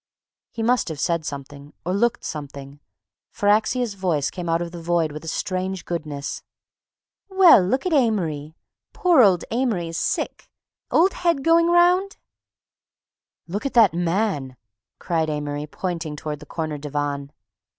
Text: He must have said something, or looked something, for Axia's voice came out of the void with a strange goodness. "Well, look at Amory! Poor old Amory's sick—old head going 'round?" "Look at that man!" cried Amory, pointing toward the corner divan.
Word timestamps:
He 0.49 0.63
must 0.63 0.89
have 0.89 0.99
said 0.99 1.23
something, 1.27 1.73
or 1.85 1.93
looked 1.93 2.23
something, 2.23 2.79
for 3.29 3.47
Axia's 3.47 3.93
voice 3.93 4.31
came 4.31 4.49
out 4.49 4.59
of 4.59 4.71
the 4.71 4.81
void 4.81 5.11
with 5.11 5.23
a 5.23 5.27
strange 5.27 5.85
goodness. 5.85 6.41
"Well, 7.29 7.61
look 7.61 7.85
at 7.85 7.93
Amory! 7.93 8.55
Poor 8.93 9.21
old 9.21 9.45
Amory's 9.51 9.97
sick—old 9.97 11.13
head 11.13 11.43
going 11.43 11.67
'round?" 11.67 12.17
"Look 13.47 13.67
at 13.67 13.75
that 13.75 13.93
man!" 13.93 14.55
cried 14.97 15.29
Amory, 15.29 15.67
pointing 15.67 16.15
toward 16.15 16.39
the 16.39 16.47
corner 16.47 16.79
divan. 16.79 17.31